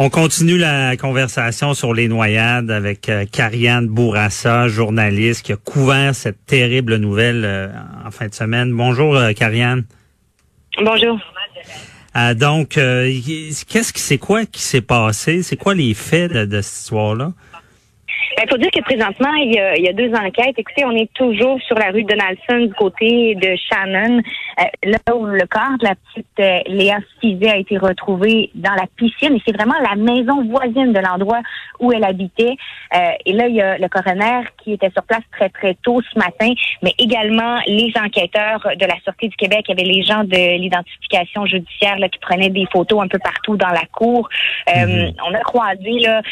[0.00, 3.24] On continue la conversation sur les noyades avec euh,
[3.82, 7.68] Bourassa, journaliste qui a couvert cette terrible nouvelle euh,
[8.06, 8.72] en fin de semaine.
[8.72, 9.86] Bonjour, euh, Carianne.
[10.80, 11.18] Bonjour.
[12.36, 15.42] donc, qu'est-ce qui c'est quoi qui s'est passé?
[15.42, 17.32] C'est quoi les faits de cette histoire-là?
[18.38, 20.54] Il ben, faut dire que présentement, il y, a, il y, a, deux enquêtes.
[20.56, 24.18] Écoutez, on est toujours sur la rue Donaldson du côté de Shannon,
[24.60, 28.74] euh, là où le corps de la petite euh, Léa Cizé a été retrouvé dans
[28.74, 29.34] la piscine.
[29.34, 31.40] Et c'est vraiment la maison voisine de l'endroit
[31.80, 32.54] où elle habitait.
[32.94, 36.00] Euh, et là, il y a le coroner qui était sur place très, très tôt
[36.00, 36.52] ce matin,
[36.84, 39.64] mais également les enquêteurs de la Sûreté du Québec.
[39.68, 43.18] Il y avait les gens de l'identification judiciaire là, qui prenaient des photos un peu
[43.18, 44.28] partout dans la cour.
[44.68, 45.14] Mm-hmm.
[45.26, 46.22] On a croisé là,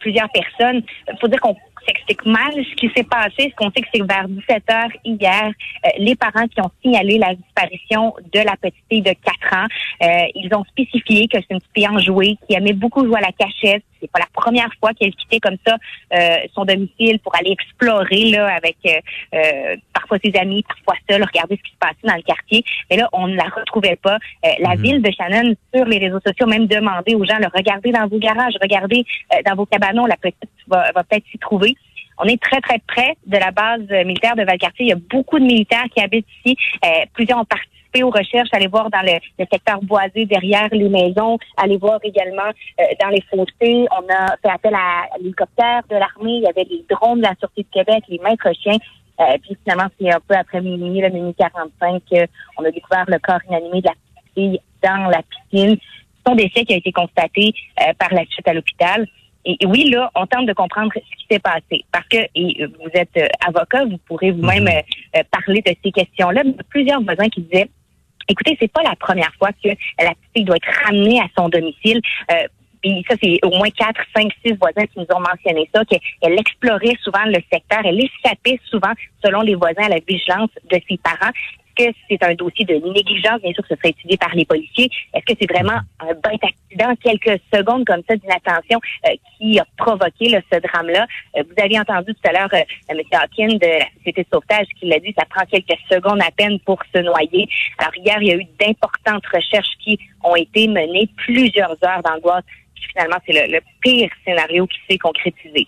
[0.00, 0.82] plusieurs personnes.
[1.18, 3.50] faut dire qu'on s'explique mal ce qui s'est passé.
[3.50, 5.52] Ce qu'on sait que c'est vers 17 heures hier,
[5.84, 9.66] euh, les parents qui ont signalé la disparition de la petite fille de 4 ans,
[10.02, 13.26] euh, ils ont spécifié que c'est une petite fille enjouée qui aimait beaucoup jouer à
[13.26, 13.82] la cachette.
[14.06, 15.76] C'est pas la première fois qu'elle quittait comme ça
[16.14, 18.76] euh, son domicile pour aller explorer là avec
[19.92, 22.64] parfois ses amis, parfois seule, regarder ce qui se passait dans le quartier.
[22.90, 24.18] Mais là, on ne la retrouvait pas.
[24.58, 24.82] la mhm.
[24.82, 28.18] ville de Shannon, sur les réseaux sociaux, même demandé aux gens, de regarder dans vos
[28.18, 29.04] garages, regardez
[29.44, 31.76] dans vos cabanons, la petite va, va peut-être s'y trouver.
[32.18, 34.86] On est très, très près de la base militaire de Valcartier.
[34.86, 36.56] Il y a beaucoup de militaires qui habitent ici.
[36.84, 37.44] Euh, plusieurs ont
[38.02, 38.48] aux recherches.
[38.52, 41.38] Allez voir dans le, secteur boisé derrière les maisons.
[41.56, 43.86] Allez voir également euh, dans les fossés.
[43.90, 46.38] On a fait appel à, l'hélicoptère de l'armée.
[46.38, 48.78] Il y avait les drones de la Sûreté de Québec, les maîtres chiens.
[49.20, 53.18] Euh, puis finalement, c'est un peu après minuit, le minuit 45, qu'on a découvert le
[53.18, 55.76] corps inanimé de la petite fille dans la piscine.
[56.26, 57.54] Son décès qui a été constaté
[57.98, 59.06] par la suite à l'hôpital.
[59.46, 61.84] Et, oui, là, on tente de comprendre ce qui s'est passé.
[61.92, 64.82] Parce que et euh, vous êtes euh, avocat, vous pourrez vous-même mhm.
[65.16, 66.42] euh, parler de ces questions-là.
[66.68, 67.70] Plusieurs voisins qui disaient
[68.28, 72.00] Écoutez, c'est pas la première fois que la petite doit être ramenée à son domicile.
[72.30, 72.46] Euh,
[73.08, 76.96] ça, c'est au moins quatre, cinq, six voisins qui nous ont mentionné ça, qu'elle explorait
[77.02, 78.92] souvent le secteur, elle échappait souvent,
[79.24, 81.32] selon les voisins, à la vigilance de ses parents
[81.76, 83.40] que c'est un dossier de négligence?
[83.42, 84.90] Bien sûr, ce serait étudié par les policiers.
[85.14, 89.64] Est-ce que c'est vraiment un bête accident, quelques secondes comme ça d'inattention euh, qui a
[89.76, 91.06] provoqué ce drame-là?
[91.36, 92.98] Euh, vous avez entendu tout à l'heure euh, M.
[93.12, 96.58] Hawkins de la Société de sauvetage qui l'a dit, ça prend quelques secondes à peine
[96.60, 97.48] pour se noyer.
[97.78, 102.44] Alors hier, il y a eu d'importantes recherches qui ont été menées, plusieurs heures d'angoisse
[102.92, 105.66] finalement, c'est le, pire scénario qui s'est concrétisé.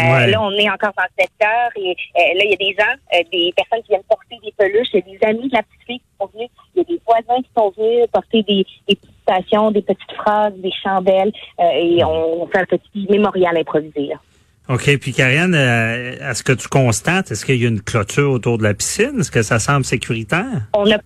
[0.00, 2.74] Euh, là, on est encore dans le secteur et euh, là, il y a des
[2.78, 5.56] gens, euh, des personnes qui viennent porter des peluches, il y a des amis de
[5.56, 8.42] la petite fille qui sont venus, il y a des voisins qui sont venus porter
[8.42, 13.56] des, des petites stations, des petites phrases, des chandelles et on fait un petit mémorial
[13.56, 14.06] improvisé.
[14.06, 14.16] Là.
[14.68, 14.98] OK.
[14.98, 18.74] Puis, Karianne, est-ce que tu constates, est-ce qu'il y a une clôture autour de la
[18.74, 19.20] piscine?
[19.20, 20.68] Est-ce que ça semble sécuritaire?
[20.74, 20.98] On a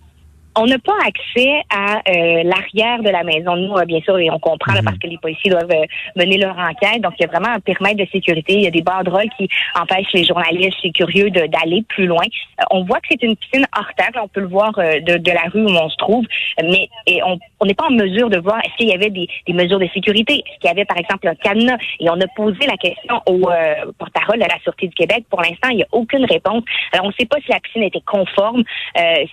[0.57, 3.55] on n'a pas accès à euh, l'arrière de la maison.
[3.55, 4.83] Nous, euh, bien sûr, et on comprend mhm.
[4.83, 5.85] parce que les policiers doivent euh,
[6.15, 7.01] mener leur enquête.
[7.01, 8.53] Donc, il y a vraiment un périmètre de sécurité.
[8.53, 9.49] Il y a des banderoles qui
[9.79, 12.23] empêchent les journalistes et curieux d'aller plus loin.
[12.71, 14.11] on voit que c'est une piscine hors terre.
[14.21, 16.25] On peut le voir de, de, la rue où on se trouve,
[16.61, 19.53] mais et on n'est pas en mesure de voir est-ce qu'il y avait des, des,
[19.53, 21.77] mesures de sécurité, est-ce qu'il y avait, par exemple, un cadenas?
[21.99, 23.49] Et on a posé la question au
[23.97, 25.25] porte-parole de la Sûreté du Québec.
[25.29, 26.63] Pour l'instant, il n'y a aucune réponse.
[26.93, 28.63] Alors, on ne sait pas si la piscine était conforme,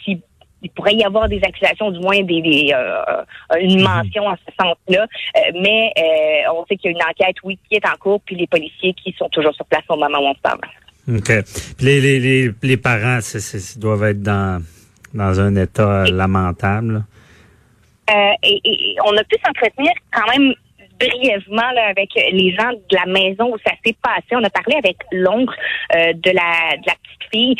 [0.04, 0.20] si
[0.62, 3.82] il pourrait y avoir des accusations, du moins des, euh, une mhm.
[3.82, 5.02] mention en ce sens-là.
[5.02, 8.20] Euh, mais euh, on sait qu'il y a une enquête, oui, qui est en cours,
[8.24, 10.60] puis les policiers qui sont toujours sur place au moment où on se parle.
[11.08, 11.32] OK.
[11.76, 14.62] Puis les, les, les, les parents, c doivent être dans,
[15.12, 17.04] dans un état lamentable.
[18.08, 20.54] et, et, on a pu s'entretenir quand même
[21.00, 24.26] brièvement là, avec les gens de la maison où ça s'est passé.
[24.30, 25.56] On a parlé avec l'oncle
[25.92, 27.56] de, la, de la petite fille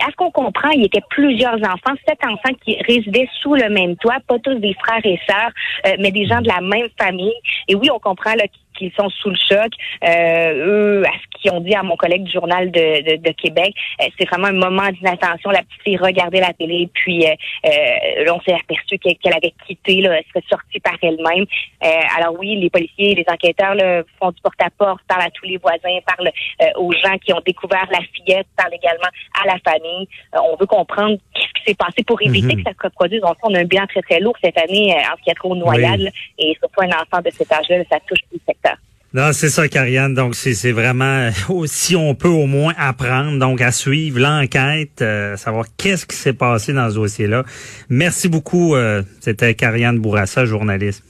[0.00, 3.68] à ce qu'on comprend, il y avait plusieurs enfants, sept enfants qui résidaient sous le
[3.68, 5.50] même toit, pas tous des frères et sœurs,
[5.86, 7.34] euh, mais des gens de la même famille.
[7.68, 8.44] Et oui, on comprend là,
[8.80, 9.72] qu'ils sont sous le choc.
[10.04, 13.74] Euh, eux, à ce qu'ils ont dit à mon collègue du journal de, de, Québec,
[14.00, 15.50] euh, c'est vraiment un moment d'inattention.
[15.50, 20.00] La petite fille regardait la télé, puis euh, là, on s'est aperçu qu'elle avait quitté,
[20.00, 21.44] là, elle serait sortie par elle-même.
[22.16, 25.98] alors oui, les policiers, les enquêteurs là, font du porte-à-porte, parlent à tous les voisins,
[26.06, 26.30] parlent
[26.76, 29.10] aux gens qui ont découvert la fillette, parlent également
[29.42, 30.08] à la famille.
[30.34, 31.18] on veut comprendre
[31.60, 32.62] qui s'est passé pour éviter mhm.
[32.62, 33.20] que ça se reproduise.
[33.24, 35.54] On, on a un bilan très, très lourd cette année en ce qui a trop
[35.54, 38.76] noyade, et surtout un enfant de cet âge-là, ça touche tout le secteur.
[39.12, 40.14] Non, c'est ça, Karianne.
[40.14, 41.30] Donc, c'est vraiment,
[41.66, 46.32] si on peut au moins apprendre, donc à suivre l'enquête, euh, savoir qu'est-ce qui s'est
[46.32, 47.42] passé dans ce dossier-là.
[47.88, 48.76] Merci beaucoup.
[48.76, 51.02] Euh, C'était Karianne Bourassa, journaliste.